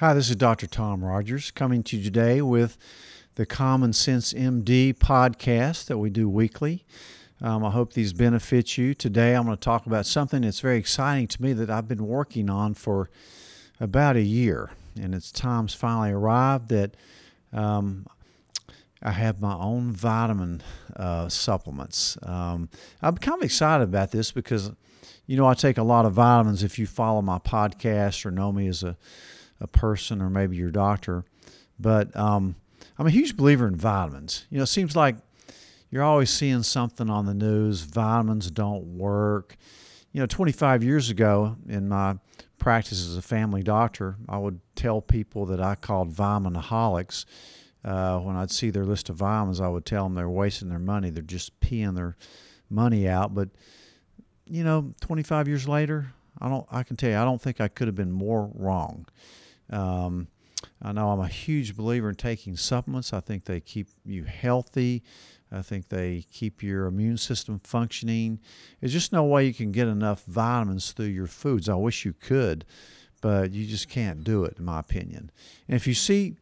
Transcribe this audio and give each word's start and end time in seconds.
Hi, 0.00 0.14
this 0.14 0.30
is 0.30 0.36
Dr. 0.36 0.66
Tom 0.66 1.04
Rogers 1.04 1.50
coming 1.50 1.82
to 1.82 1.98
you 1.98 2.02
today 2.02 2.40
with 2.40 2.78
the 3.34 3.44
Common 3.44 3.92
Sense 3.92 4.32
MD 4.32 4.94
podcast 4.94 5.88
that 5.88 5.98
we 5.98 6.08
do 6.08 6.26
weekly. 6.26 6.86
Um, 7.42 7.62
I 7.66 7.70
hope 7.70 7.92
these 7.92 8.14
benefit 8.14 8.78
you. 8.78 8.94
Today, 8.94 9.34
I'm 9.34 9.44
going 9.44 9.58
to 9.58 9.60
talk 9.60 9.84
about 9.84 10.06
something 10.06 10.40
that's 10.40 10.60
very 10.60 10.78
exciting 10.78 11.26
to 11.26 11.42
me 11.42 11.52
that 11.52 11.68
I've 11.68 11.86
been 11.86 12.06
working 12.06 12.48
on 12.48 12.72
for 12.72 13.10
about 13.78 14.16
a 14.16 14.22
year, 14.22 14.70
and 14.98 15.14
it's 15.14 15.30
time's 15.30 15.74
finally 15.74 16.12
arrived 16.12 16.70
that 16.70 16.96
um, 17.52 18.06
I 19.02 19.10
have 19.10 19.38
my 19.38 19.52
own 19.54 19.92
vitamin 19.92 20.62
uh, 20.96 21.28
supplements. 21.28 22.16
Um, 22.22 22.70
I'm 23.02 23.18
kind 23.18 23.36
of 23.36 23.44
excited 23.44 23.84
about 23.84 24.12
this 24.12 24.32
because, 24.32 24.70
you 25.26 25.36
know, 25.36 25.44
I 25.44 25.52
take 25.52 25.76
a 25.76 25.82
lot 25.82 26.06
of 26.06 26.14
vitamins. 26.14 26.62
If 26.62 26.78
you 26.78 26.86
follow 26.86 27.20
my 27.20 27.38
podcast 27.38 28.24
or 28.24 28.30
know 28.30 28.50
me 28.50 28.66
as 28.66 28.82
a 28.82 28.96
a 29.60 29.66
person 29.66 30.22
or 30.22 30.30
maybe 30.30 30.56
your 30.56 30.70
doctor. 30.70 31.24
But 31.78 32.14
um, 32.16 32.56
I'm 32.98 33.06
a 33.06 33.10
huge 33.10 33.36
believer 33.36 33.66
in 33.66 33.76
vitamins. 33.76 34.46
You 34.50 34.58
know, 34.58 34.64
it 34.64 34.68
seems 34.68 34.96
like 34.96 35.16
you're 35.90 36.02
always 36.02 36.30
seeing 36.30 36.62
something 36.62 37.10
on 37.10 37.26
the 37.26 37.34
news 37.34 37.80
vitamins 37.82 38.50
don't 38.50 38.98
work. 38.98 39.56
You 40.12 40.20
know, 40.20 40.26
25 40.26 40.82
years 40.82 41.10
ago 41.10 41.56
in 41.68 41.88
my 41.88 42.16
practice 42.58 43.00
as 43.00 43.16
a 43.16 43.22
family 43.22 43.62
doctor, 43.62 44.16
I 44.28 44.38
would 44.38 44.60
tell 44.76 45.00
people 45.00 45.46
that 45.46 45.60
I 45.60 45.74
called 45.74 46.12
vitaminaholics. 46.12 47.24
Uh, 47.82 48.18
when 48.18 48.36
I'd 48.36 48.50
see 48.50 48.68
their 48.70 48.84
list 48.84 49.08
of 49.08 49.16
vitamins, 49.16 49.60
I 49.60 49.68
would 49.68 49.86
tell 49.86 50.04
them 50.04 50.14
they're 50.14 50.28
wasting 50.28 50.68
their 50.68 50.78
money. 50.78 51.10
They're 51.10 51.22
just 51.22 51.58
peeing 51.60 51.96
their 51.96 52.16
money 52.68 53.08
out. 53.08 53.34
But, 53.34 53.48
you 54.46 54.62
know, 54.62 54.92
25 55.00 55.48
years 55.48 55.66
later, 55.66 56.12
I 56.38 56.48
don't. 56.48 56.66
I 56.70 56.82
can 56.82 56.96
tell 56.96 57.10
you, 57.10 57.16
I 57.16 57.24
don't 57.24 57.40
think 57.40 57.60
I 57.60 57.68
could 57.68 57.88
have 57.88 57.94
been 57.94 58.12
more 58.12 58.50
wrong. 58.54 59.06
Um, 59.70 60.28
I 60.82 60.92
know 60.92 61.10
I'm 61.10 61.20
a 61.20 61.28
huge 61.28 61.76
believer 61.76 62.08
in 62.08 62.14
taking 62.14 62.56
supplements. 62.56 63.12
I 63.12 63.20
think 63.20 63.44
they 63.44 63.60
keep 63.60 63.88
you 64.04 64.24
healthy. 64.24 65.02
I 65.52 65.62
think 65.62 65.88
they 65.88 66.24
keep 66.32 66.62
your 66.62 66.86
immune 66.86 67.16
system 67.16 67.60
functioning. 67.64 68.40
There's 68.80 68.92
just 68.92 69.12
no 69.12 69.24
way 69.24 69.46
you 69.46 69.54
can 69.54 69.72
get 69.72 69.88
enough 69.88 70.24
vitamins 70.24 70.92
through 70.92 71.06
your 71.06 71.26
foods. 71.26 71.68
I 71.68 71.74
wish 71.74 72.04
you 72.04 72.12
could, 72.12 72.64
but 73.20 73.52
you 73.52 73.66
just 73.66 73.88
can't 73.88 74.22
do 74.22 74.44
it, 74.44 74.56
in 74.58 74.64
my 74.64 74.78
opinion. 74.78 75.30
And 75.66 75.76
if 75.76 75.86
you 75.86 75.94
see 75.94 76.36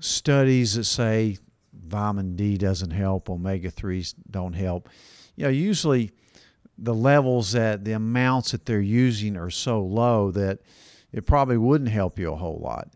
studies 0.00 0.74
that 0.74 0.84
say 0.84 1.38
vitamin 1.72 2.34
D 2.34 2.56
doesn't 2.56 2.92
help, 2.92 3.28
omega 3.28 3.70
3s 3.70 4.14
don't 4.30 4.54
help, 4.54 4.88
you 5.36 5.44
know, 5.44 5.50
usually 5.50 6.12
the 6.78 6.94
levels 6.94 7.52
that 7.52 7.84
the 7.84 7.92
amounts 7.92 8.52
that 8.52 8.64
they're 8.66 8.80
using 8.80 9.36
are 9.36 9.50
so 9.50 9.82
low 9.82 10.30
that 10.30 10.60
it 11.12 11.26
probably 11.26 11.56
wouldn't 11.56 11.90
help 11.90 12.18
you 12.18 12.32
a 12.32 12.36
whole 12.36 12.58
lot. 12.58 12.90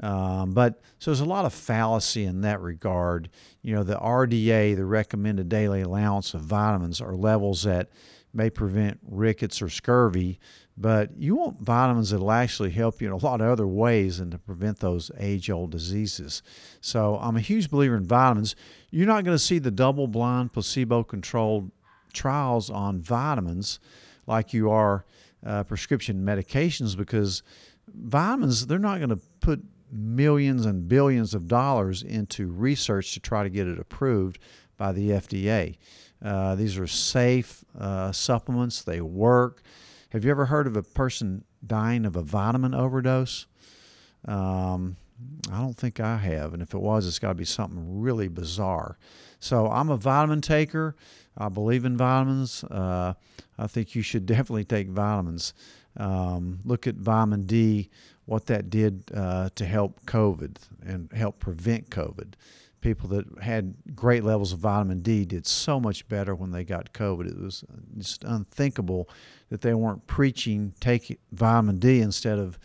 Um, 0.00 0.52
but 0.52 0.80
so 0.98 1.10
there's 1.10 1.20
a 1.20 1.24
lot 1.24 1.46
of 1.46 1.54
fallacy 1.54 2.24
in 2.24 2.42
that 2.42 2.60
regard. 2.60 3.30
You 3.62 3.74
know, 3.74 3.82
the 3.82 3.96
RDA, 3.96 4.76
the 4.76 4.84
recommended 4.84 5.48
daily 5.48 5.80
allowance 5.82 6.34
of 6.34 6.42
vitamins, 6.42 7.00
are 7.00 7.14
levels 7.14 7.62
that 7.62 7.88
may 8.34 8.50
prevent 8.50 8.98
rickets 9.02 9.62
or 9.62 9.70
scurvy, 9.70 10.38
but 10.76 11.16
you 11.16 11.36
want 11.36 11.62
vitamins 11.62 12.10
that 12.10 12.20
will 12.20 12.30
actually 12.30 12.70
help 12.70 13.00
you 13.00 13.06
in 13.06 13.14
a 13.14 13.16
lot 13.16 13.40
of 13.40 13.48
other 13.48 13.66
ways 13.66 14.20
and 14.20 14.30
to 14.32 14.38
prevent 14.38 14.78
those 14.78 15.10
age 15.18 15.48
old 15.48 15.70
diseases. 15.70 16.42
So 16.82 17.18
I'm 17.20 17.36
a 17.36 17.40
huge 17.40 17.70
believer 17.70 17.96
in 17.96 18.04
vitamins. 18.04 18.54
You're 18.90 19.06
not 19.06 19.24
going 19.24 19.34
to 19.34 19.42
see 19.42 19.58
the 19.58 19.70
double 19.70 20.06
blind, 20.06 20.52
placebo 20.52 21.02
controlled 21.04 21.70
trials 22.12 22.68
on 22.68 23.00
vitamins 23.00 23.80
like 24.26 24.52
you 24.52 24.70
are 24.70 25.04
uh, 25.46 25.62
prescription 25.64 26.24
medications 26.24 26.96
because 26.96 27.42
vitamins, 27.88 28.66
they're 28.66 28.78
not 28.78 28.98
going 28.98 29.10
to 29.10 29.20
put 29.40 29.62
millions 29.92 30.66
and 30.66 30.88
billions 30.88 31.34
of 31.34 31.46
dollars 31.46 32.02
into 32.02 32.48
research 32.48 33.14
to 33.14 33.20
try 33.20 33.42
to 33.42 33.48
get 33.48 33.66
it 33.68 33.78
approved 33.78 34.38
by 34.76 34.92
the 34.92 35.10
FDA. 35.10 35.76
Uh, 36.22 36.54
these 36.54 36.76
are 36.78 36.86
safe 36.86 37.64
uh, 37.78 38.10
supplements, 38.10 38.82
they 38.82 39.00
work. 39.00 39.62
Have 40.10 40.24
you 40.24 40.30
ever 40.30 40.46
heard 40.46 40.66
of 40.66 40.76
a 40.76 40.82
person 40.82 41.44
dying 41.64 42.04
of 42.04 42.16
a 42.16 42.22
vitamin 42.22 42.74
overdose? 42.74 43.46
Um, 44.26 44.96
I 45.50 45.58
don't 45.58 45.76
think 45.76 46.00
I 46.00 46.16
have. 46.16 46.52
And 46.52 46.62
if 46.62 46.74
it 46.74 46.80
was, 46.80 47.06
it's 47.06 47.18
got 47.18 47.28
to 47.28 47.34
be 47.34 47.44
something 47.44 48.00
really 48.00 48.28
bizarre. 48.28 48.98
So 49.38 49.68
I'm 49.68 49.90
a 49.90 49.96
vitamin 49.96 50.40
taker. 50.40 50.96
I 51.36 51.48
believe 51.48 51.84
in 51.84 51.96
vitamins. 51.96 52.64
Uh, 52.64 53.14
I 53.58 53.66
think 53.66 53.94
you 53.94 54.02
should 54.02 54.26
definitely 54.26 54.64
take 54.64 54.88
vitamins. 54.88 55.54
Um, 55.96 56.60
look 56.64 56.86
at 56.86 56.96
vitamin 56.96 57.46
D, 57.46 57.90
what 58.26 58.46
that 58.46 58.68
did 58.68 59.04
uh, 59.14 59.50
to 59.54 59.64
help 59.64 60.04
COVID 60.06 60.56
and 60.84 61.10
help 61.12 61.38
prevent 61.38 61.90
COVID. 61.90 62.34
People 62.82 63.08
that 63.08 63.24
had 63.42 63.74
great 63.94 64.22
levels 64.22 64.52
of 64.52 64.58
vitamin 64.58 65.00
D 65.00 65.24
did 65.24 65.46
so 65.46 65.80
much 65.80 66.06
better 66.08 66.34
when 66.34 66.50
they 66.50 66.62
got 66.62 66.92
COVID. 66.92 67.26
It 67.26 67.40
was 67.40 67.64
just 67.96 68.22
unthinkable 68.24 69.08
that 69.48 69.62
they 69.62 69.74
weren't 69.74 70.06
preaching 70.06 70.74
take 70.78 71.18
vitamin 71.32 71.78
D 71.78 72.00
instead 72.00 72.38
of 72.38 72.58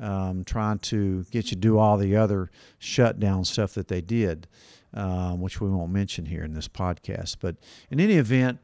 um, 0.00 0.44
trying 0.44 0.78
to 0.78 1.24
get 1.30 1.46
you 1.46 1.50
to 1.50 1.56
do 1.56 1.78
all 1.78 1.96
the 1.96 2.16
other 2.16 2.50
shutdown 2.78 3.44
stuff 3.44 3.74
that 3.74 3.88
they 3.88 4.00
did, 4.00 4.46
um, 4.94 5.40
which 5.40 5.60
we 5.60 5.68
won't 5.68 5.92
mention 5.92 6.26
here 6.26 6.42
in 6.42 6.54
this 6.54 6.68
podcast. 6.68 7.36
But 7.40 7.56
in 7.90 8.00
any 8.00 8.14
event, 8.14 8.58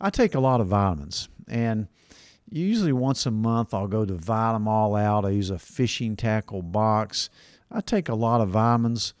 I 0.00 0.10
take 0.10 0.34
a 0.34 0.40
lot 0.40 0.60
of 0.60 0.68
vitamins, 0.68 1.28
and 1.48 1.88
usually 2.50 2.92
once 2.92 3.26
a 3.26 3.30
month 3.30 3.72
I'll 3.72 3.86
go 3.86 4.04
to 4.04 4.14
Vitamin 4.14 4.68
All 4.68 4.96
Out. 4.96 5.24
I 5.24 5.30
use 5.30 5.50
a 5.50 5.58
fishing 5.58 6.16
tackle 6.16 6.62
box. 6.62 7.30
I 7.70 7.80
take 7.80 8.08
a 8.08 8.14
lot 8.14 8.40
of 8.40 8.50
vitamins. 8.50 9.14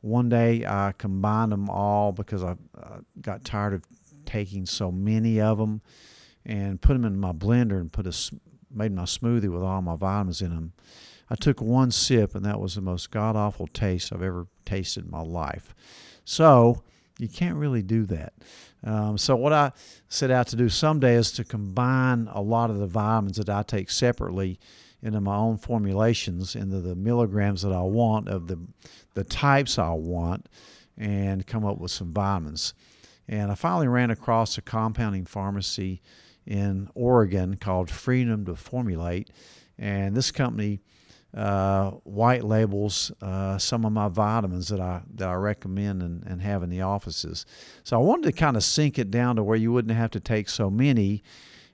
One 0.00 0.28
day 0.28 0.66
I 0.66 0.92
combined 0.98 1.52
them 1.52 1.70
all 1.70 2.10
because 2.10 2.42
I 2.42 2.56
uh, 2.76 2.98
got 3.20 3.44
tired 3.44 3.74
of 3.74 3.84
taking 4.26 4.66
so 4.66 4.90
many 4.90 5.40
of 5.40 5.58
them 5.58 5.80
and 6.44 6.80
put 6.80 6.94
them 6.94 7.04
in 7.04 7.18
my 7.20 7.32
blender 7.32 7.80
and 7.80 7.92
put 7.92 8.06
a 8.06 8.32
made 8.74 8.92
my 8.92 9.02
smoothie 9.02 9.52
with 9.52 9.62
all 9.62 9.82
my 9.82 9.94
vitamins 9.94 10.40
in 10.40 10.50
them 10.50 10.72
I 11.32 11.34
took 11.34 11.62
one 11.62 11.90
sip, 11.90 12.34
and 12.34 12.44
that 12.44 12.60
was 12.60 12.74
the 12.74 12.82
most 12.82 13.10
god 13.10 13.36
awful 13.36 13.66
taste 13.66 14.12
I've 14.12 14.22
ever 14.22 14.48
tasted 14.66 15.06
in 15.06 15.10
my 15.10 15.22
life. 15.22 15.74
So 16.26 16.82
you 17.18 17.26
can't 17.26 17.56
really 17.56 17.80
do 17.80 18.04
that. 18.04 18.34
Um, 18.84 19.16
so 19.16 19.34
what 19.34 19.54
I 19.54 19.72
set 20.10 20.30
out 20.30 20.48
to 20.48 20.56
do 20.56 20.68
someday 20.68 21.14
is 21.14 21.32
to 21.32 21.44
combine 21.44 22.28
a 22.30 22.42
lot 22.42 22.68
of 22.68 22.78
the 22.78 22.86
vitamins 22.86 23.38
that 23.38 23.48
I 23.48 23.62
take 23.62 23.90
separately 23.90 24.60
into 25.02 25.22
my 25.22 25.34
own 25.34 25.56
formulations 25.56 26.54
into 26.54 26.80
the 26.80 26.94
milligrams 26.94 27.62
that 27.62 27.72
I 27.72 27.80
want 27.80 28.28
of 28.28 28.46
the 28.46 28.60
the 29.14 29.24
types 29.24 29.78
I 29.78 29.90
want 29.92 30.50
and 30.98 31.46
come 31.46 31.64
up 31.64 31.78
with 31.78 31.90
some 31.90 32.12
vitamins. 32.12 32.74
And 33.26 33.50
I 33.50 33.54
finally 33.54 33.88
ran 33.88 34.10
across 34.10 34.58
a 34.58 34.62
compounding 34.62 35.24
pharmacy 35.24 36.02
in 36.46 36.90
Oregon 36.94 37.56
called 37.56 37.90
Freedom 37.90 38.44
to 38.44 38.54
Formulate, 38.54 39.30
and 39.78 40.14
this 40.14 40.30
company 40.30 40.80
uh, 41.34 41.90
white 42.04 42.44
labels 42.44 43.10
uh, 43.22 43.56
some 43.56 43.86
of 43.86 43.92
my 43.92 44.08
vitamins 44.08 44.68
that 44.68 44.80
I 44.80 45.02
that 45.14 45.28
I 45.28 45.34
recommend 45.34 46.02
and, 46.02 46.22
and 46.24 46.42
have 46.42 46.62
in 46.62 46.68
the 46.68 46.82
offices. 46.82 47.46
So 47.84 47.98
I 47.98 48.02
wanted 48.02 48.24
to 48.24 48.32
kind 48.32 48.56
of 48.56 48.62
sink 48.62 48.98
it 48.98 49.10
down 49.10 49.36
to 49.36 49.42
where 49.42 49.56
you 49.56 49.72
wouldn't 49.72 49.96
have 49.96 50.10
to 50.10 50.20
take 50.20 50.48
so 50.48 50.68
many. 50.70 51.22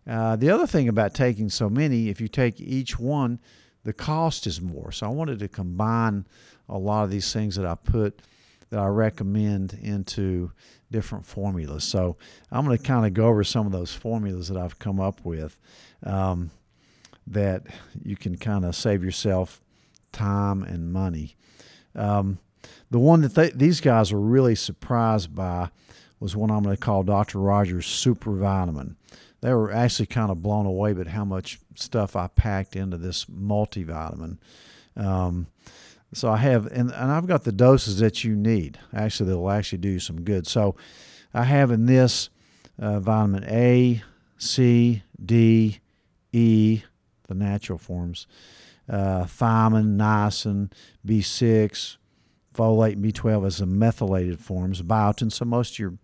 Uh, 0.06 0.36
the 0.36 0.48
other 0.48 0.66
thing 0.66 0.88
about 0.88 1.12
taking 1.12 1.50
so 1.50 1.69
many, 1.69 2.08
if 2.08 2.20
you 2.20 2.28
take 2.28 2.60
each 2.60 2.98
one, 2.98 3.41
the 3.84 3.92
cost 3.92 4.46
is 4.46 4.60
more. 4.60 4.92
So 4.92 5.06
I 5.06 5.10
wanted 5.10 5.38
to 5.41 5.48
combine 5.48 6.26
a 6.69 6.78
lot 6.78 7.04
of 7.04 7.10
these 7.10 7.32
things 7.32 7.56
that 7.56 7.66
I 7.66 7.75
put 7.75 8.22
that 8.70 8.78
I 8.78 8.86
recommend 8.86 9.78
into 9.82 10.52
different 10.90 11.26
formulas. 11.26 11.84
So 11.84 12.16
I'm 12.50 12.64
going 12.64 12.76
to 12.76 12.82
kind 12.82 13.06
of 13.06 13.14
go 13.14 13.26
over 13.26 13.44
some 13.44 13.66
of 13.66 13.72
those 13.72 13.93
formulas 13.93 14.49
that 14.49 14.56
I've 14.56 14.78
come 14.78 15.00
up 15.00 15.25
with. 15.25 15.58
Um, 16.04 16.50
that 17.32 17.62
you 18.02 18.16
can 18.16 18.36
kind 18.36 18.64
of 18.64 18.75
save 18.75 19.04
yourself 19.04 19.60
time 20.12 20.62
and 20.62 20.92
money. 20.92 21.36
Um, 21.94 22.38
the 22.90 22.98
one 22.98 23.20
that 23.22 23.34
they, 23.34 23.50
these 23.50 23.80
guys 23.80 24.12
were 24.12 24.20
really 24.20 24.54
surprised 24.54 25.34
by 25.34 25.70
was 26.20 26.34
one 26.34 26.50
I'm 26.50 26.62
going 26.62 26.76
to 26.76 26.82
call 26.82 27.02
Dr. 27.02 27.38
Rogers 27.38 27.86
Super 27.86 28.32
Vitamin. 28.32 28.96
They 29.40 29.54
were 29.54 29.70
actually 29.72 30.06
kind 30.06 30.30
of 30.30 30.42
blown 30.42 30.66
away 30.66 30.92
by 30.92 31.08
how 31.08 31.25
much 31.25 31.60
stuff 31.76 32.16
I 32.16 32.26
packed 32.26 32.75
into 32.75 32.96
this 32.96 33.26
multivitamin. 33.26 34.38
Um, 34.96 35.46
so 36.12 36.30
I 36.30 36.38
have, 36.38 36.66
and, 36.66 36.90
and 36.90 37.12
I've 37.12 37.26
got 37.26 37.44
the 37.44 37.52
doses 37.52 37.98
that 38.00 38.25
you 38.25 38.34
need. 38.34 38.78
Actually, 38.92 39.30
they'll 39.30 39.50
actually 39.50 39.78
do 39.78 39.90
you 39.90 40.00
some 40.00 40.22
good. 40.22 40.46
So 40.46 40.75
I 41.32 41.44
have 41.44 41.70
in 41.70 41.86
this 41.86 42.30
uh, 42.78 42.98
vitamin 42.98 43.44
A, 43.44 44.02
C, 44.38 45.02
D, 45.25 45.78
E, 46.32 46.82
the 47.28 47.34
natural 47.34 47.78
forms, 47.78 48.26
uh, 48.88 49.25
thiamine, 49.25 49.96
niacin, 49.96 50.72
B6, 51.06 51.96
folate, 52.54 52.94
and 52.94 53.04
B12 53.04 53.46
as 53.46 53.58
the 53.58 53.66
methylated 53.66 54.40
forms, 54.40 54.82
biotin, 54.82 55.30
so 55.30 55.44
most 55.44 55.75
of 55.75 55.78
your 55.78 55.94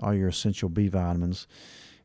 all 0.00 0.14
your 0.14 0.28
essential 0.28 0.68
B 0.68 0.88
vitamins. 0.88 1.46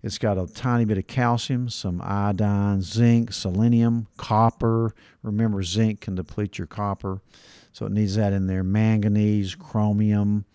It's 0.04 0.18
got 0.18 0.38
a 0.38 0.48
tiny 0.48 0.86
bit 0.86 0.98
of 0.98 1.06
calcium, 1.06 1.70
some 1.70 2.02
iodine, 2.04 2.82
zinc, 2.82 3.34
selenium, 3.34 4.08
copper. 4.18 4.96
Remember, 5.22 5.62
zinc 5.62 6.02
can 6.02 6.16
deplete 6.16 6.58
your 6.58 6.68
copper, 6.68 7.22
so 7.72 7.86
it 7.86 7.92
needs 7.92 8.16
that 8.16 8.34
in 8.34 8.48
there. 8.48 8.64
Manganese, 8.64 9.54
chromium, 9.54 10.46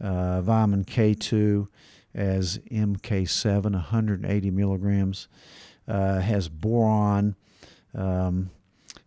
uh, 0.00 0.40
vitamin 0.40 0.84
K2 0.84 1.68
as 2.14 2.58
MK7, 2.70 3.62
180 3.62 4.50
milligrams. 4.50 5.28
Uh, 5.86 6.20
has 6.20 6.48
boron. 6.48 7.34
Um, 7.94 8.50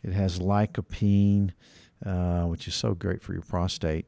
it 0.04 0.14
has 0.14 0.40
lycopene, 0.40 1.52
uh, 2.06 2.44
which 2.44 2.68
is 2.68 2.76
so 2.76 2.94
great 2.94 3.22
for 3.22 3.34
your 3.34 3.42
prostate, 3.42 4.06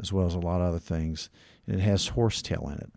as 0.00 0.12
well 0.12 0.26
as 0.26 0.34
a 0.34 0.40
lot 0.40 0.60
of 0.60 0.68
other 0.68 0.78
things. 0.78 1.30
And 1.66 1.76
it 1.76 1.82
has 1.82 2.08
horsetail 2.08 2.68
in 2.72 2.78
it. 2.78 2.92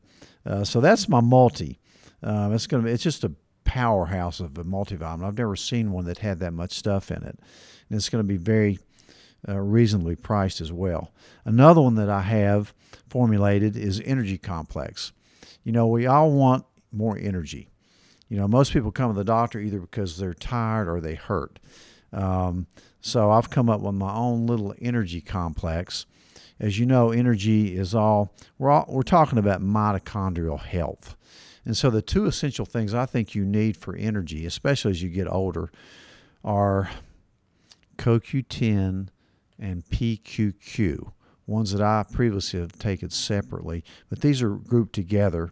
Uh, 0.46 0.64
so 0.64 0.82
that's 0.82 1.08
my 1.08 1.22
multi. 1.22 1.80
Uh, 2.22 2.50
it's 2.54 2.68
gonna. 2.68 2.88
It's 2.88 3.04
just 3.04 3.24
a 3.24 3.34
powerhouse 3.64 4.40
of 4.40 4.58
a 4.58 4.64
multivitamin. 4.64 5.26
I've 5.26 5.38
never 5.38 5.56
seen 5.56 5.92
one 5.92 6.06
that 6.06 6.20
had 6.20 6.40
that 6.40 6.54
much 6.54 6.72
stuff 6.74 7.12
in 7.12 7.24
it, 7.24 7.40
and 7.90 7.98
it's 7.98 8.10
going 8.10 8.24
to 8.24 8.28
be 8.28 8.38
very 8.38 8.80
uh, 9.48 9.60
reasonably 9.60 10.16
priced 10.16 10.62
as 10.62 10.72
well. 10.72 11.12
Another 11.46 11.82
one 11.82 11.96
that 11.96 12.10
I 12.10 12.22
have 12.22 12.74
formulated 13.10 13.76
is 13.76 14.02
Energy 14.06 14.38
Complex. 14.38 15.12
You 15.64 15.72
know, 15.72 15.88
we 15.88 16.06
all 16.06 16.32
want 16.32 16.66
more 16.92 17.18
energy. 17.18 17.70
You 18.34 18.40
know, 18.40 18.48
most 18.48 18.74
people 18.74 18.92
come 18.92 19.12
to 19.12 19.16
the 19.16 19.24
doctor 19.24 19.60
either 19.60 19.80
because 19.80 20.18
they're 20.18 20.34
tired 20.34 20.88
or 20.90 21.00
they 21.00 21.14
hurt. 21.14 21.60
Um, 22.12 22.66
so 23.00 23.30
I've 23.30 23.52
come 23.52 23.70
up 23.70 23.80
with 23.80 23.94
my 23.94 24.12
own 24.12 24.48
little 24.48 24.74
energy 24.82 25.22
complex. 25.22 26.08
As 26.60 26.80
you 26.80 26.88
know, 26.88 27.12
energy 27.12 27.78
is 27.78 27.94
all 27.94 28.34
we're 28.58 28.72
all, 28.72 28.86
we're 28.90 29.04
talking 29.04 29.38
about 29.38 29.62
mitochondrial 29.62 30.60
health. 30.60 31.16
And 31.64 31.78
so 31.78 31.92
the 31.92 32.02
two 32.02 32.26
essential 32.26 32.66
things 32.66 32.96
I 32.96 33.06
think 33.06 33.36
you 33.36 33.46
need 33.46 33.78
for 33.78 33.96
energy, 33.96 34.48
especially 34.48 34.90
as 34.90 35.04
you 35.04 35.10
get 35.10 35.28
older, 35.28 35.72
are 36.44 36.90
CoQ10 38.00 39.10
and 39.60 39.86
PQQ, 39.86 41.12
ones 41.46 41.72
that 41.72 41.84
I 41.84 42.04
previously 42.12 42.62
have 42.62 42.80
taken 42.80 43.12
separately, 43.12 43.84
but 44.10 44.22
these 44.22 44.42
are 44.42 44.56
grouped 44.56 44.94
together 44.94 45.52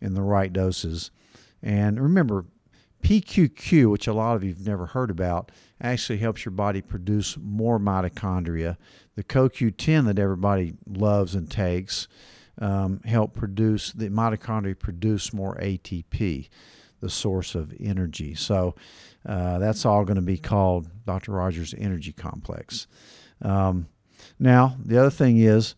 in 0.00 0.14
the 0.14 0.22
right 0.22 0.50
doses. 0.50 1.10
And 1.64 1.98
remember, 1.98 2.44
PQQ, 3.02 3.90
which 3.90 4.06
a 4.06 4.12
lot 4.12 4.36
of 4.36 4.44
you've 4.44 4.66
never 4.66 4.86
heard 4.86 5.10
about, 5.10 5.50
actually 5.80 6.18
helps 6.18 6.44
your 6.44 6.52
body 6.52 6.82
produce 6.82 7.36
more 7.38 7.80
mitochondria. 7.80 8.76
The 9.16 9.24
CoQ10 9.24 10.04
that 10.06 10.18
everybody 10.18 10.74
loves 10.86 11.34
and 11.34 11.50
takes 11.50 12.06
um, 12.58 13.00
help 13.04 13.34
produce 13.34 13.92
the 13.92 14.10
mitochondria 14.10 14.78
produce 14.78 15.32
more 15.32 15.56
ATP, 15.56 16.48
the 17.00 17.10
source 17.10 17.54
of 17.54 17.74
energy. 17.80 18.34
So 18.34 18.74
uh, 19.26 19.58
that's 19.58 19.84
all 19.86 20.04
going 20.04 20.16
to 20.16 20.22
be 20.22 20.38
called 20.38 20.88
Dr. 21.06 21.32
Rogers 21.32 21.74
Energy 21.76 22.12
Complex. 22.12 22.86
Um, 23.42 23.88
now 24.38 24.76
the 24.84 24.98
other 24.98 25.10
thing 25.10 25.38
is, 25.38 25.74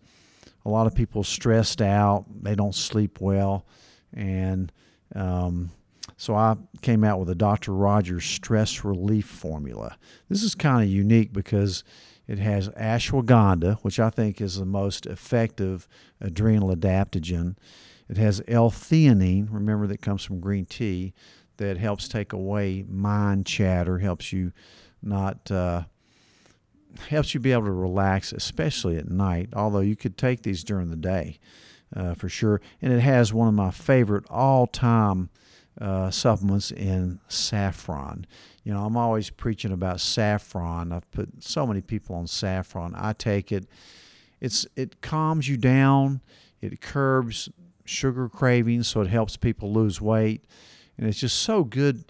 a 0.64 0.68
lot 0.68 0.88
of 0.88 0.96
people 0.96 1.22
stressed 1.22 1.80
out. 1.80 2.24
They 2.42 2.56
don't 2.56 2.74
sleep 2.74 3.20
well, 3.20 3.66
and 4.12 4.72
um, 5.16 5.70
so 6.16 6.34
I 6.34 6.56
came 6.82 7.04
out 7.04 7.18
with 7.18 7.28
a 7.30 7.34
Dr. 7.34 7.72
Rogers 7.72 8.24
stress 8.24 8.84
relief 8.84 9.26
formula. 9.26 9.96
This 10.28 10.42
is 10.42 10.54
kind 10.54 10.82
of 10.82 10.88
unique 10.88 11.32
because 11.32 11.84
it 12.26 12.38
has 12.38 12.68
ashwagandha, 12.70 13.78
which 13.80 14.00
I 14.00 14.10
think 14.10 14.40
is 14.40 14.56
the 14.56 14.64
most 14.64 15.06
effective 15.06 15.86
adrenal 16.20 16.74
adaptogen. 16.74 17.56
It 18.08 18.16
has 18.16 18.42
L-theanine, 18.48 19.48
remember 19.50 19.86
that 19.88 20.00
comes 20.00 20.24
from 20.24 20.40
green 20.40 20.64
tea, 20.64 21.12
that 21.56 21.78
helps 21.78 22.08
take 22.08 22.32
away 22.32 22.84
mind 22.88 23.46
chatter, 23.46 23.98
helps 23.98 24.32
you 24.32 24.52
not 25.02 25.50
uh, 25.50 25.84
helps 27.08 27.34
you 27.34 27.40
be 27.40 27.52
able 27.52 27.64
to 27.64 27.72
relax, 27.72 28.32
especially 28.32 28.96
at 28.96 29.08
night. 29.08 29.50
Although 29.54 29.80
you 29.80 29.96
could 29.96 30.16
take 30.16 30.42
these 30.42 30.64
during 30.64 30.90
the 30.90 30.96
day, 30.96 31.38
uh, 31.94 32.14
for 32.14 32.28
sure. 32.28 32.60
And 32.80 32.92
it 32.92 33.00
has 33.00 33.32
one 33.32 33.48
of 33.48 33.54
my 33.54 33.70
favorite 33.70 34.24
all-time 34.30 35.30
uh, 35.80 36.10
supplements 36.10 36.70
in 36.70 37.20
saffron. 37.28 38.26
You 38.64 38.72
know, 38.72 38.84
I'm 38.84 38.96
always 38.96 39.30
preaching 39.30 39.72
about 39.72 40.00
saffron. 40.00 40.90
I've 40.92 41.10
put 41.10 41.42
so 41.42 41.66
many 41.66 41.80
people 41.80 42.16
on 42.16 42.26
saffron. 42.26 42.94
I 42.96 43.12
take 43.12 43.52
it. 43.52 43.68
It's 44.40 44.66
it 44.74 45.00
calms 45.00 45.48
you 45.48 45.56
down. 45.56 46.20
It 46.60 46.80
curbs 46.80 47.48
sugar 47.84 48.28
cravings, 48.28 48.88
so 48.88 49.00
it 49.02 49.08
helps 49.08 49.36
people 49.36 49.72
lose 49.72 50.00
weight, 50.00 50.44
and 50.98 51.06
it's 51.06 51.20
just 51.20 51.38
so 51.38 51.62
good 51.62 52.04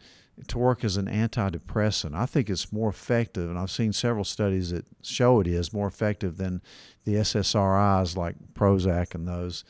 to 0.49 0.59
work 0.59 0.85
as 0.85 0.97
an 0.97 1.07
antidepressant. 1.07 2.15
I 2.15 2.27
think 2.27 2.51
it's 2.51 2.73
more 2.73 2.91
effective, 2.91 3.49
and 3.49 3.59
I've 3.59 3.71
seen 3.71 3.93
several 3.93 4.25
studies 4.25 4.71
that 4.71 4.87
show 5.03 5.41
it 5.41 5.47
is 5.47 5.73
more 5.73 5.87
effective 5.87 6.37
than 6.37 6.61
the 7.05 7.15
SSRIs 7.15 8.17
like 8.17 8.37
Prozac 8.55 9.15
and 9.15 9.27
those 9.27 9.65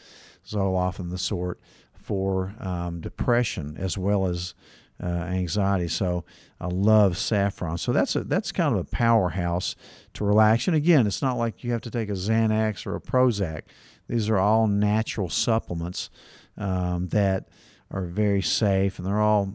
Zoloft 0.46 0.98
and 0.98 1.10
the 1.10 1.18
sort 1.18 1.60
for 1.94 2.54
um, 2.60 3.00
depression 3.00 3.76
as 3.78 3.96
well 3.96 4.26
as 4.26 4.54
uh, 5.02 5.06
anxiety. 5.06 5.88
So 5.88 6.24
I 6.60 6.66
love 6.66 7.18
saffron. 7.18 7.78
So 7.78 7.92
that's 7.92 8.16
a 8.16 8.24
that's 8.24 8.52
kind 8.52 8.74
of 8.74 8.80
a 8.80 8.88
powerhouse 8.88 9.76
to 10.14 10.24
relax. 10.24 10.66
And 10.66 10.76
again, 10.76 11.06
it's 11.06 11.22
not 11.22 11.36
like 11.36 11.62
you 11.62 11.72
have 11.72 11.82
to 11.82 11.90
take 11.90 12.08
a 12.08 12.12
Xanax 12.12 12.86
or 12.86 12.96
a 12.96 13.00
Prozac. 13.00 13.62
These 14.08 14.28
are 14.28 14.38
all 14.38 14.66
natural 14.66 15.28
supplements 15.28 16.10
um, 16.56 17.08
that 17.08 17.48
are 17.90 18.06
very 18.06 18.42
safe, 18.42 18.98
and 18.98 19.06
they're 19.06 19.20
all 19.20 19.52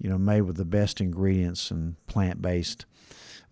you 0.00 0.08
know 0.08 0.18
made 0.18 0.42
with 0.42 0.56
the 0.56 0.64
best 0.64 1.00
ingredients 1.00 1.70
and 1.70 1.94
plant 2.06 2.40
based. 2.42 2.86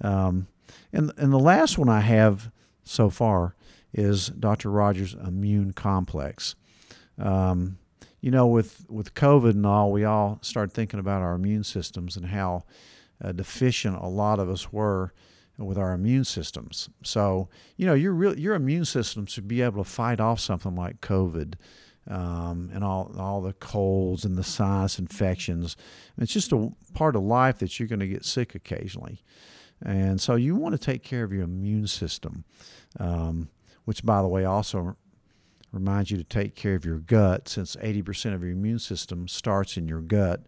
Um, 0.01 0.49
and 0.93 1.13
and 1.17 1.33
the 1.33 1.39
last 1.39 1.79
one 1.79 1.89
I 1.89 2.01
have 2.01 2.51
so 2.85 3.11
far 3.11 3.55
is 3.93 4.29
Dr. 4.29 4.71
Rogers 4.71 5.15
Immune 5.15 5.73
Complex. 5.73 6.55
Um, 7.19 7.79
you 8.21 8.31
know, 8.31 8.47
with 8.47 8.87
with 8.89 9.15
COVID 9.15 9.51
and 9.51 9.67
all, 9.67 9.93
we 9.93 10.05
all 10.05 10.39
started 10.43 10.73
thinking 10.73 11.01
about 11.01 11.23
our 11.23 11.35
immune 11.35 11.65
systems 11.65 12.17
and 12.17 12.27
how 12.27 12.65
uh, 13.23 13.33
deficient 13.33 13.97
a 13.97 14.09
lot 14.09 14.39
of 14.39 14.49
us 14.49 14.73
were 14.73 15.13
with 15.59 15.77
our 15.77 15.93
immune 15.93 16.25
systems. 16.25 16.89
So, 17.03 17.49
you 17.77 17.87
know, 17.87 17.95
your 17.95 18.13
real 18.13 18.39
your 18.39 18.55
immune 18.55 18.85
system 18.85 19.27
should 19.27 19.49
be 19.49 19.63
able 19.63 19.83
to 19.85 19.91
fight 19.91 20.21
off 20.21 20.41
something 20.41 20.75
like 20.75 21.01
COVID. 21.01 21.55
Um, 22.11 22.71
and 22.73 22.83
all 22.83 23.15
all 23.19 23.43
the 23.43 23.53
colds 23.53 24.25
and 24.25 24.37
the 24.37 24.45
sinus 24.45 24.99
infections. 24.99 25.77
And 26.17 26.23
it's 26.23 26.33
just 26.33 26.53
a 26.53 26.73
part 26.95 27.17
of 27.17 27.23
life 27.23 27.59
that 27.59 27.79
you're 27.79 27.89
going 27.89 28.01
to 28.01 28.09
get 28.09 28.25
sick 28.25 28.55
occasionally, 28.55 29.23
and 29.85 30.21
so 30.21 30.35
you 30.35 30.57
want 30.57 30.73
to 30.73 30.79
take 30.79 31.03
care 31.03 31.23
of 31.23 31.33
your 31.33 31.43
immune 31.43 31.87
system, 31.87 32.45
um, 32.99 33.49
which, 33.85 34.05
by 34.05 34.23
the 34.23 34.29
way, 34.29 34.45
also 34.45 34.97
reminds 35.73 36.11
you 36.11 36.17
to 36.17 36.25
take 36.25 36.55
care 36.55 36.75
of 36.75 36.85
your 36.85 36.99
gut 36.99 37.49
since 37.49 37.77
80% 37.77 38.35
of 38.35 38.43
your 38.43 38.53
immune 38.53 38.79
system 38.79 39.29
starts 39.29 39.77
in 39.77 39.87
your 39.87 40.01
gut. 40.01 40.43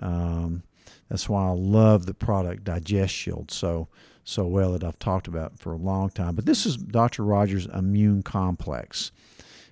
Um, 0.00 0.62
that's 1.08 1.28
why 1.28 1.46
I 1.46 1.52
love 1.52 2.06
the 2.06 2.14
product 2.14 2.64
Digest 2.64 3.14
Shield 3.14 3.50
so 3.50 3.88
so 4.24 4.44
well 4.44 4.72
that 4.72 4.82
I've 4.82 4.98
talked 4.98 5.28
about 5.28 5.56
for 5.56 5.72
a 5.72 5.76
long 5.76 6.10
time. 6.10 6.34
But 6.34 6.46
this 6.46 6.66
is 6.66 6.76
Dr. 6.76 7.22
Rogers 7.22 7.66
Immune 7.66 8.24
Complex, 8.24 9.12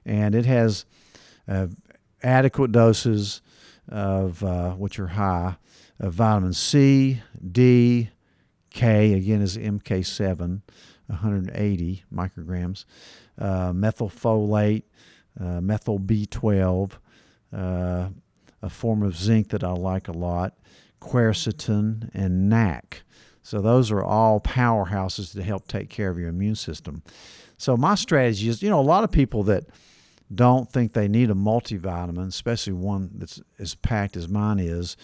and 0.07 0.33
it 0.33 0.47
has 0.47 0.85
uh, 1.49 1.67
adequate 2.23 2.73
doses 2.73 3.43
of 3.89 4.43
uh, 4.43 4.73
which 4.73 4.99
are 4.99 5.09
high 5.09 5.57
of 6.01 6.15
vitamin 6.15 6.53
C, 6.53 7.21
D, 7.53 8.11
K. 8.71 9.13
Again, 9.13 9.43
is 9.43 9.57
MK7, 9.57 10.63
180 11.07 12.05
micrograms 12.13 12.85
uh, 13.39 13.73
methylfolate, 13.73 14.85
uh, 15.41 15.61
methyl 15.61 15.99
B12, 15.99 16.93
uh, 17.53 18.09
a 18.63 18.71
form 18.71 19.03
of 19.03 19.17
zinc 19.17 19.51
that 19.51 19.65
I 19.65 19.73
like 19.73 20.09
a 20.09 20.13
lot, 20.13 20.55
quercetin, 21.01 22.11
and 22.15 22.49
NAC. 22.49 23.03
So 23.43 23.61
those 23.61 23.91
are 23.91 24.03
all 24.03 24.41
powerhouses 24.41 25.33
to 25.35 25.43
help 25.43 25.69
take 25.69 25.91
care 25.91 26.09
of 26.09 26.19
your 26.19 26.29
immune 26.29 26.55
system. 26.55 27.03
So 27.59 27.77
my 27.77 27.95
strategy 27.95 28.49
is, 28.49 28.63
you 28.63 28.71
know, 28.71 28.81
a 28.81 28.83
lot 28.83 29.05
of 29.05 29.13
people 29.13 29.43
that 29.45 29.65
don't 30.33 30.71
think 30.71 30.93
they 30.93 31.09
need 31.09 31.31
a 31.31 31.35
multivitamin, 31.35 32.28
especially 32.28 32.73
one 32.73 33.11
that's 33.14 33.40
as 33.59 33.75
packed 33.75 34.16
as 34.16 34.28
mine 34.28 34.59
is. 34.59 34.97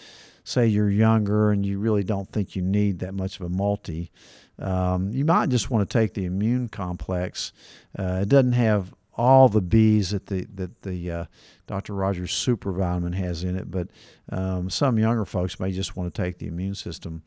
Say 0.43 0.67
you're 0.67 0.89
younger 0.89 1.51
and 1.51 1.65
you 1.65 1.77
really 1.77 2.03
don't 2.03 2.29
think 2.29 2.55
you 2.55 2.61
need 2.61 2.99
that 2.99 3.13
much 3.13 3.39
of 3.39 3.45
a 3.45 3.49
multi. 3.49 4.11
Um, 4.57 5.11
you 5.11 5.25
might 5.25 5.49
just 5.49 5.69
want 5.69 5.87
to 5.87 5.99
take 5.99 6.13
the 6.13 6.25
immune 6.25 6.69
complex. 6.69 7.53
Uh, 7.97 8.19
it 8.23 8.29
doesn't 8.29 8.53
have 8.53 8.93
all 9.13 9.49
the 9.49 9.61
B's 9.61 10.11
that 10.11 10.27
the 10.27 10.47
that 10.55 10.81
the 10.81 11.11
uh, 11.11 11.25
Dr. 11.67 11.93
Rogers 11.93 12.31
super 12.31 12.71
vitamin 12.71 13.13
has 13.13 13.43
in 13.43 13.55
it, 13.55 13.69
but 13.69 13.87
um, 14.31 14.69
some 14.69 14.97
younger 14.97 15.25
folks 15.25 15.59
may 15.59 15.71
just 15.71 15.95
want 15.95 16.13
to 16.13 16.21
take 16.21 16.37
the 16.37 16.47
immune 16.47 16.75
system, 16.75 17.23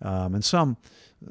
um, 0.00 0.34
and 0.34 0.44
some 0.44 0.76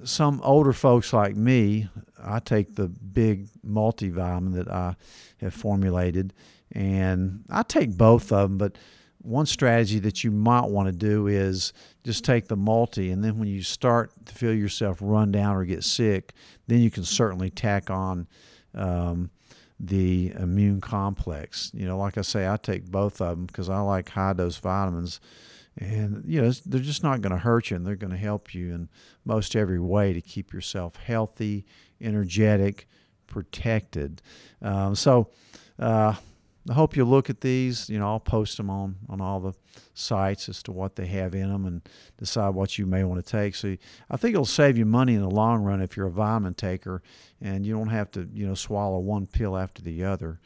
some 0.04 0.42
older 0.44 0.74
folks 0.74 1.14
like 1.14 1.36
me, 1.36 1.90
I 2.22 2.40
take 2.40 2.76
the 2.76 2.88
big 2.88 3.48
multivitamin 3.66 4.54
that 4.54 4.70
I 4.70 4.96
have 5.38 5.54
formulated, 5.54 6.34
and 6.72 7.44
I 7.50 7.64
take 7.64 7.98
both 7.98 8.32
of 8.32 8.50
them, 8.50 8.58
but 8.58 8.78
one 9.24 9.46
strategy 9.46 10.00
that 10.00 10.24
you 10.24 10.32
might 10.32 10.66
want 10.66 10.88
to 10.88 10.92
do 10.92 11.28
is 11.28 11.72
just 12.04 12.26
take 12.26 12.48
the 12.48 12.58
multi, 12.58 13.10
and 13.10 13.24
then 13.24 13.40
when 13.40 13.48
you 13.48 13.64
start 13.64 14.12
to 14.26 14.36
feel 14.36 14.54
yourself 14.54 14.98
run 15.02 15.32
down 15.32 15.56
or 15.56 15.64
get 15.64 15.84
sick, 15.84 16.34
then 16.68 16.80
you 16.80 16.92
can 16.92 17.04
certainly 17.04 17.50
tack 17.50 17.90
on 17.90 18.28
um, 18.76 19.30
the 19.80 20.34
immune 20.38 20.82
complex. 20.82 21.72
You 21.74 21.86
know, 21.86 21.98
like 21.98 22.18
I 22.18 22.22
say, 22.22 22.48
I 22.48 22.58
take 22.58 22.86
both 22.86 23.22
of 23.22 23.38
them 23.38 23.46
because 23.46 23.70
I 23.70 23.80
like 23.80 24.10
high 24.10 24.34
dose 24.34 24.58
vitamins, 24.58 25.22
and 25.78 26.24
you 26.26 26.42
know 26.42 26.52
they're 26.66 26.82
just 26.82 27.04
not 27.04 27.22
going 27.22 27.32
to 27.32 27.40
hurt 27.40 27.70
you, 27.70 27.76
and 27.76 27.86
they're 27.86 27.96
going 27.96 28.12
to 28.12 28.18
help 28.18 28.54
you 28.54 28.74
in 28.74 28.90
most 29.26 29.56
every 29.56 29.80
way 29.80 30.14
to 30.14 30.22
keep 30.22 30.54
yourself 30.54 30.96
healthy, 30.96 31.66
energetic, 32.02 32.88
protected. 33.28 34.22
Um, 34.62 34.96
so. 34.96 35.30
Uh, 35.80 36.16
I 36.70 36.74
hope 36.74 36.96
you'll 36.96 37.08
look 37.08 37.30
at 37.30 37.42
these. 37.42 37.90
You 37.90 38.00
know, 38.00 38.08
I'll 38.08 38.20
post 38.20 38.56
them 38.56 38.70
on, 38.70 38.96
on 39.10 39.20
all 39.20 39.42
the 39.42 39.54
sites 39.94 40.48
as 40.48 40.64
to 40.64 40.72
what 40.72 40.96
they 40.96 41.08
have 41.08 41.36
in 41.36 41.50
them 41.50 41.66
and 41.66 41.82
decide 42.18 42.50
what 42.50 42.78
you 42.78 42.86
may 42.86 43.04
want 43.04 43.24
to 43.24 43.30
take. 43.30 43.56
So 43.56 43.76
I 44.10 44.18
think 44.18 44.34
it'll 44.34 44.46
save 44.46 44.78
you 44.78 44.86
money 44.86 45.16
in 45.16 45.22
the 45.22 45.30
long 45.30 45.64
run 45.64 45.82
if 45.82 45.98
you're 45.98 46.08
a 46.08 46.12
vitamin 46.12 46.54
taker 46.54 47.02
and 47.42 47.66
you 47.66 47.74
don't 47.74 47.90
have 47.90 48.12
to, 48.12 48.30
you 48.34 48.48
know, 48.48 48.54
swallow 48.54 49.00
one 49.00 49.28
pill 49.28 49.58
after 49.58 49.82
the 49.82 50.06
other. 50.06 50.40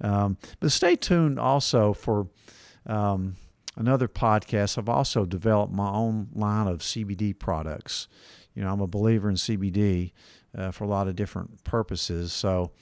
Um, 0.00 0.36
but 0.60 0.70
stay 0.70 0.94
tuned 0.94 1.40
also 1.40 1.92
for 1.92 2.28
um, 2.86 3.34
another 3.76 4.08
podcast. 4.08 4.78
I've 4.78 4.88
also 4.88 5.24
developed 5.24 5.72
my 5.72 5.90
own 5.90 6.28
line 6.32 6.66
of 6.66 6.80
CBD 6.80 7.38
products. 7.38 8.08
You 8.54 8.62
know, 8.62 8.72
I'm 8.72 8.80
a 8.80 8.86
believer 8.86 9.28
in 9.28 9.36
CBD 9.36 10.12
uh, 10.56 10.70
for 10.70 10.84
a 10.84 10.88
lot 10.88 11.08
of 11.08 11.16
different 11.16 11.64
purposes. 11.64 12.32
So, 12.32 12.72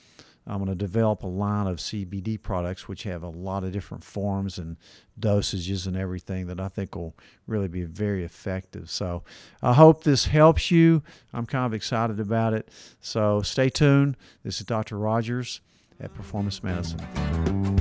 I'm 0.47 0.59
going 0.59 0.69
to 0.69 0.75
develop 0.75 1.23
a 1.23 1.29
line 1.29 1.67
of 1.67 1.77
CBD 1.77 2.41
products 2.41 2.89
which 2.89 3.05
have 3.05 3.23
a 3.23 3.29
lot 3.29 3.63
of 3.65 3.73
different 3.73 4.03
forms 4.03 4.59
and 4.59 4.77
dosages 5.19 5.87
and 5.87 5.97
everything 5.97 6.47
that 6.49 6.59
I 6.59 6.69
think 6.69 6.97
will 6.97 7.15
really 7.47 7.69
be 7.69 7.85
very 7.85 8.25
effective. 8.25 8.91
So 8.91 9.23
I 9.63 9.75
hope 9.75 10.03
this 10.03 10.27
helps 10.27 10.71
you. 10.71 11.03
I'm 11.33 11.47
kind 11.47 11.67
of 11.67 11.75
excited 11.75 12.19
about 12.19 12.55
it. 12.55 12.69
So 13.01 13.43
stay 13.43 13.69
tuned. 13.69 14.17
This 14.43 14.61
is 14.61 14.67
Dr. 14.67 14.99
Rogers 14.99 15.61
at 16.01 16.13
Performance 16.13 16.63
Medicine. 16.63 17.72